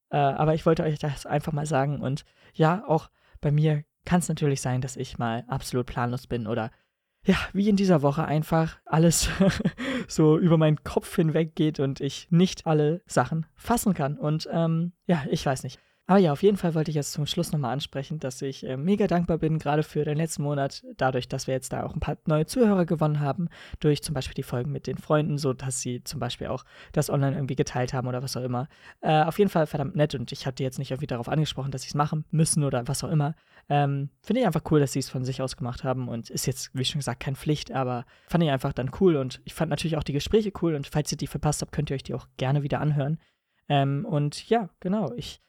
Äh, 0.09 0.17
aber 0.17 0.55
ich 0.55 0.65
wollte 0.65 0.85
euch 0.85 0.99
das 0.99 1.27
einfach 1.27 1.53
mal 1.53 1.67
sagen. 1.67 2.01
Und 2.01 2.25
ja, 2.55 2.85
auch 2.89 3.11
bei 3.43 3.53
mir 3.53 3.85
kann 4.07 4.21
es 4.21 4.31
natürlich 4.31 4.63
sein, 4.63 4.81
dass 4.81 4.97
ich 4.97 5.19
mal 5.19 5.45
absolut 5.47 5.85
planlos 5.85 6.27
bin 6.27 6.47
oder 6.47 6.71
ja, 7.25 7.37
wie 7.53 7.69
in 7.69 7.77
dieser 7.77 8.03
Woche 8.03 8.25
einfach 8.25 8.79
alles 8.85 9.31
so 10.09 10.39
über 10.39 10.59
meinen 10.59 10.83
Kopf 10.85 11.15
hinweg 11.17 11.55
geht 11.55 11.81
und 11.81 12.01
ich 12.01 12.29
nicht 12.31 12.67
alle 12.67 13.03
Sachen 13.07 13.47
fassen 13.57 13.95
kann. 13.95 14.19
Und 14.19 14.49
ähm, 14.53 14.93
ja, 15.07 15.25
ich 15.31 15.45
weiß 15.45 15.63
nicht. 15.63 15.81
Aber 16.07 16.19
ja, 16.19 16.33
auf 16.33 16.43
jeden 16.43 16.59
Fall 16.59 16.75
wollte 16.75 16.91
ich 16.91 16.97
jetzt 16.97 17.13
zum 17.13 17.25
Schluss 17.25 17.51
nochmal 17.51 17.73
ansprechen, 17.73 18.19
dass 18.19 18.43
ich 18.43 18.67
äh, 18.67 18.77
mega 18.77 19.07
dankbar 19.07 19.39
bin, 19.39 19.59
gerade 19.59 19.83
für 19.83 20.05
den 20.05 20.19
letzten 20.19 20.43
Monat, 20.43 20.85
dadurch, 20.99 21.29
dass 21.29 21.47
wir 21.47 21.55
jetzt 21.55 21.73
da 21.73 21.83
auch 21.83 21.95
ein 21.95 22.01
paar 22.01 22.19
neue 22.27 22.45
Zuhörer 22.45 22.85
gewonnen 22.85 23.21
haben, 23.21 23.49
durch 23.81 24.03
zum 24.03 24.15
Beispiel 24.15 24.35
die 24.35 24.43
Folgen 24.43 24.71
mit 24.71 24.87
den 24.87 24.99
Freunden, 24.99 25.39
so 25.39 25.55
dass 25.55 25.81
sie 25.81 26.05
zum 26.05 26.21
Beispiel 26.21 26.49
auch 26.49 26.65
das 26.93 27.09
online 27.09 27.37
irgendwie 27.37 27.57
geteilt 27.57 27.95
haben 27.95 28.07
oder 28.07 28.23
was 28.23 28.37
auch 28.37 28.43
immer. 28.43 28.69
Äh, 29.01 29.23
auf 29.23 29.39
jeden 29.39 29.49
Fall 29.49 29.67
verdammt 29.67 29.97
nett 29.97 30.15
und 30.15 30.31
ich 30.31 30.47
hatte 30.47 30.63
jetzt 30.63 30.79
nicht 30.79 30.91
irgendwie 30.91 31.07
darauf 31.07 31.31
angesprochen, 31.31 31.71
dass 31.71 31.83
sie 31.83 31.89
es 31.89 31.95
machen 31.95 32.27
müssen 32.31 32.65
oder 32.65 32.87
was 32.87 33.03
auch 33.03 33.11
immer. 33.11 33.35
Ähm, 33.71 34.11
Finde 34.23 34.41
ich 34.41 34.47
einfach 34.47 34.71
cool, 34.71 34.81
dass 34.81 34.93
sie 34.93 34.99
es 34.99 35.09
von 35.09 35.25
sich 35.25 35.41
aus 35.41 35.57
gemacht 35.57 35.85
haben 35.85 36.09
und 36.09 36.29
ist 36.29 36.45
jetzt, 36.45 36.71
wie 36.75 36.85
schon 36.85 36.99
gesagt, 36.99 37.21
keine 37.21 37.37
Pflicht, 37.37 37.73
aber 37.73 38.05
fand 38.29 38.45
ich 38.45 38.51
einfach 38.51 38.75
dann 38.75 38.91
cool 39.01 39.17
und 39.17 39.41
ich 39.47 39.55
fand 39.55 39.71
natürlich 39.71 39.97
auch 39.97 40.03
die 40.03 40.13
Gespräche 40.13 40.53
cool 40.61 40.75
und 40.75 40.87
falls 40.87 41.11
ihr 41.13 41.17
die 41.17 41.27
verpasst 41.29 41.63
habt, 41.63 41.73
könnt 41.73 41.89
ihr 41.89 41.95
euch 41.95 42.03
die 42.03 42.13
auch 42.13 42.27
gerne 42.37 42.63
wieder 42.63 42.81
anhören. 42.81 43.19
Ähm, 43.71 44.05
und 44.05 44.51
ja, 44.51 44.69
genau, 44.81 45.11
ich 45.17 45.41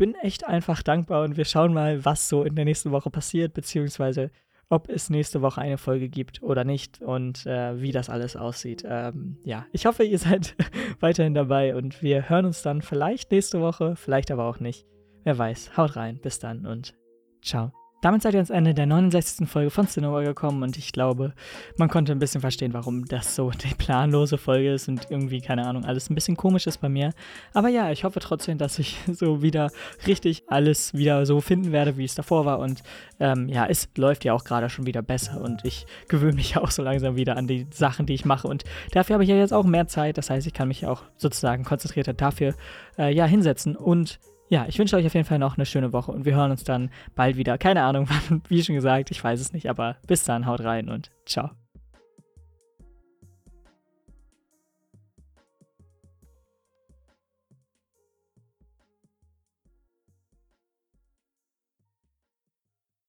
bin 0.00 0.14
echt 0.14 0.46
einfach 0.46 0.82
dankbar 0.82 1.24
und 1.24 1.36
wir 1.36 1.44
schauen 1.44 1.74
mal, 1.74 2.06
was 2.06 2.26
so 2.26 2.42
in 2.42 2.54
der 2.54 2.64
nächsten 2.64 2.90
Woche 2.90 3.10
passiert, 3.10 3.52
beziehungsweise 3.52 4.30
ob 4.70 4.88
es 4.88 5.10
nächste 5.10 5.42
Woche 5.42 5.60
eine 5.60 5.76
Folge 5.76 6.08
gibt 6.08 6.42
oder 6.42 6.64
nicht 6.64 7.02
und 7.02 7.44
äh, 7.44 7.78
wie 7.82 7.92
das 7.92 8.08
alles 8.08 8.34
aussieht. 8.34 8.82
Ähm, 8.88 9.36
ja, 9.44 9.66
ich 9.72 9.84
hoffe, 9.84 10.04
ihr 10.04 10.18
seid 10.18 10.56
weiterhin 11.00 11.34
dabei 11.34 11.76
und 11.76 12.02
wir 12.02 12.30
hören 12.30 12.46
uns 12.46 12.62
dann 12.62 12.80
vielleicht 12.80 13.30
nächste 13.30 13.60
Woche, 13.60 13.94
vielleicht 13.94 14.30
aber 14.30 14.46
auch 14.46 14.58
nicht. 14.58 14.86
Wer 15.24 15.36
weiß. 15.36 15.76
Haut 15.76 15.96
rein. 15.96 16.18
Bis 16.18 16.38
dann 16.38 16.64
und 16.64 16.94
ciao. 17.42 17.79
Damit 18.00 18.22
seid 18.22 18.32
ihr 18.32 18.38
ans 18.38 18.50
Ende 18.50 18.72
der 18.72 18.86
69. 18.86 19.46
Folge 19.46 19.70
von 19.70 19.86
Cinema 19.86 20.22
gekommen 20.22 20.62
und 20.62 20.78
ich 20.78 20.92
glaube, 20.92 21.34
man 21.76 21.90
konnte 21.90 22.12
ein 22.12 22.18
bisschen 22.18 22.40
verstehen, 22.40 22.72
warum 22.72 23.04
das 23.04 23.34
so 23.34 23.50
die 23.64 23.74
planlose 23.74 24.38
Folge 24.38 24.72
ist 24.72 24.88
und 24.88 25.10
irgendwie, 25.10 25.40
keine 25.40 25.66
Ahnung, 25.66 25.84
alles 25.84 26.08
ein 26.08 26.14
bisschen 26.14 26.36
komisch 26.36 26.66
ist 26.66 26.78
bei 26.78 26.88
mir. 26.88 27.12
Aber 27.52 27.68
ja, 27.68 27.90
ich 27.90 28.04
hoffe 28.04 28.20
trotzdem, 28.20 28.56
dass 28.56 28.78
ich 28.78 28.96
so 29.06 29.42
wieder 29.42 29.70
richtig 30.06 30.44
alles 30.46 30.94
wieder 30.94 31.26
so 31.26 31.42
finden 31.42 31.72
werde, 31.72 31.98
wie 31.98 32.04
es 32.04 32.14
davor 32.14 32.46
war 32.46 32.58
und 32.60 32.82
ähm, 33.18 33.48
ja, 33.48 33.66
es 33.66 33.88
läuft 33.96 34.24
ja 34.24 34.32
auch 34.32 34.44
gerade 34.44 34.70
schon 34.70 34.86
wieder 34.86 35.02
besser 35.02 35.40
und 35.40 35.64
ich 35.66 35.84
gewöhne 36.08 36.36
mich 36.36 36.56
auch 36.56 36.70
so 36.70 36.82
langsam 36.82 37.16
wieder 37.16 37.36
an 37.36 37.46
die 37.46 37.66
Sachen, 37.70 38.06
die 38.06 38.14
ich 38.14 38.24
mache 38.24 38.48
und 38.48 38.64
dafür 38.92 39.14
habe 39.14 39.24
ich 39.24 39.30
ja 39.30 39.36
jetzt 39.36 39.52
auch 39.52 39.64
mehr 39.64 39.88
Zeit, 39.88 40.16
das 40.16 40.30
heißt, 40.30 40.46
ich 40.46 40.54
kann 40.54 40.68
mich 40.68 40.86
auch 40.86 41.02
sozusagen 41.18 41.64
konzentrierter 41.64 42.14
dafür 42.14 42.54
äh, 42.96 43.12
ja 43.12 43.26
hinsetzen 43.26 43.76
und 43.76 44.18
ja, 44.50 44.66
ich 44.68 44.78
wünsche 44.78 44.96
euch 44.96 45.06
auf 45.06 45.14
jeden 45.14 45.26
Fall 45.26 45.38
noch 45.38 45.56
eine 45.56 45.64
schöne 45.64 45.92
Woche 45.92 46.10
und 46.10 46.24
wir 46.24 46.34
hören 46.34 46.50
uns 46.50 46.64
dann 46.64 46.90
bald 47.14 47.36
wieder. 47.36 47.56
Keine 47.56 47.82
Ahnung 47.84 48.08
wie 48.48 48.62
schon 48.62 48.74
gesagt, 48.74 49.10
ich 49.10 49.22
weiß 49.22 49.40
es 49.40 49.52
nicht, 49.52 49.70
aber 49.70 49.96
bis 50.06 50.24
dann, 50.24 50.44
haut 50.44 50.60
rein 50.60 50.90
und 50.90 51.10
ciao. 51.24 51.50